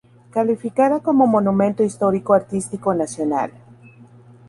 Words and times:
Calificada 0.31 0.99
como 1.01 1.27
Monumento 1.27 1.83
Histórico 1.83 2.33
Artístico 2.33 2.95
Nacional. 2.95 3.51